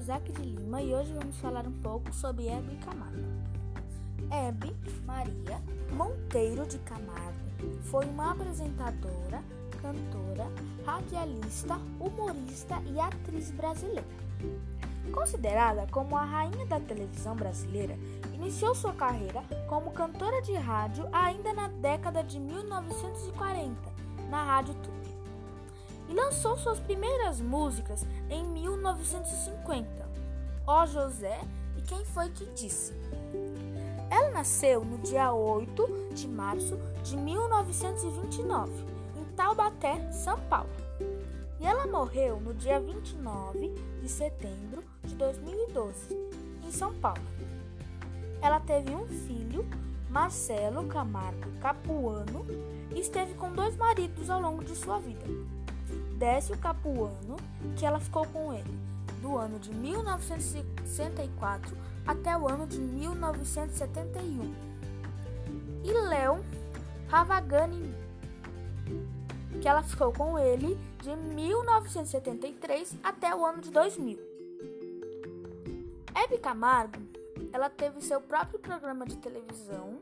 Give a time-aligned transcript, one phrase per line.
[0.00, 3.26] Isaac de Lima e hoje vamos falar um pouco sobre Hebe Camargo.
[4.30, 5.60] Hebe Maria
[5.90, 7.34] Monteiro de Camargo
[7.82, 9.42] foi uma apresentadora,
[9.82, 10.46] cantora,
[10.86, 14.06] radialista, humorista e atriz brasileira.
[15.10, 17.98] Considerada como a rainha da televisão brasileira,
[18.34, 23.74] iniciou sua carreira como cantora de rádio ainda na década de 1940,
[24.30, 25.17] na Rádio Tupi
[26.08, 30.08] e lançou suas primeiras músicas em 1950.
[30.66, 31.40] Ó José
[31.76, 32.92] e Quem Foi Que Disse.
[34.10, 38.72] Ela nasceu no dia 8 de março de 1929,
[39.16, 40.70] em Taubaté, São Paulo.
[41.60, 46.14] E ela morreu no dia 29 de setembro de 2012,
[46.64, 47.22] em São Paulo.
[48.40, 49.68] Ela teve um filho,
[50.08, 52.46] Marcelo Camargo Capuano,
[52.94, 55.26] e esteve com dois maridos ao longo de sua vida.
[56.18, 57.36] Décio Capuano,
[57.76, 58.76] que ela ficou com ele
[59.22, 64.52] do ano de 1964 até o ano de 1971.
[65.84, 66.44] E Léo
[67.06, 67.94] Ravagani,
[69.60, 74.18] que ela ficou com ele de 1973 até o ano de 2000.
[76.16, 76.98] Hebe Camargo,
[77.52, 80.00] ela teve seu próprio programa de televisão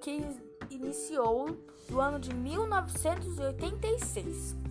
[0.00, 0.24] que
[0.70, 1.54] iniciou
[1.90, 4.69] no ano de 1986.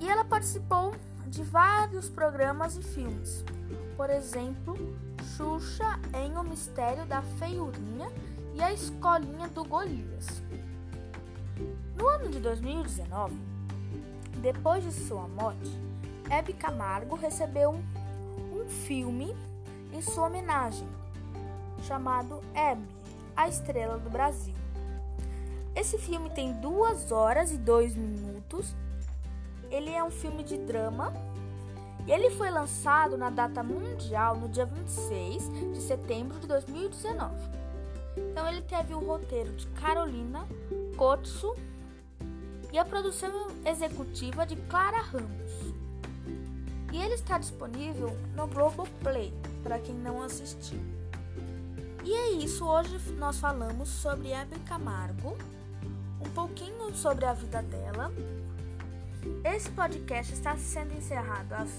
[0.00, 0.94] E ela participou
[1.26, 3.44] de vários programas e filmes.
[3.96, 4.76] Por exemplo,
[5.36, 8.10] Xuxa em O Mistério da Feiurinha
[8.54, 10.42] e A Escolinha do Golias.
[11.96, 13.34] No ano de 2019,
[14.42, 15.70] depois de sua morte,
[16.30, 17.74] Hebe Camargo recebeu
[18.52, 19.34] um, filme
[19.92, 20.86] em sua homenagem,
[21.82, 22.86] chamado Hebe,
[23.34, 24.54] a Estrela do Brasil.
[25.74, 28.74] Esse filme tem duas horas e dois minutos
[29.70, 31.12] ele é um filme de drama
[32.06, 37.34] e ele foi lançado na data mundial no dia 26 de setembro de 2019.
[38.16, 40.46] Então ele teve o roteiro de Carolina
[40.96, 41.54] Kotsu
[42.72, 45.74] e a produção executiva de Clara Ramos.
[46.92, 50.80] E ele está disponível no Globoplay para quem não assistiu.
[52.04, 55.36] E é isso, hoje nós falamos sobre Hebe Camargo,
[56.24, 58.12] um pouquinho sobre a vida dela
[59.44, 61.70] esse podcast está sendo encerrado às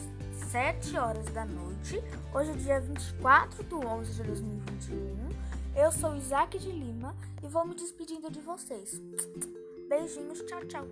[0.51, 2.01] 7 horas da noite,
[2.33, 5.29] hoje é dia 24 de 11 de 2021.
[5.75, 9.01] Eu sou Isaac de Lima e vou me despedindo de vocês.
[9.89, 10.87] Beijinhos, tchau, tchau.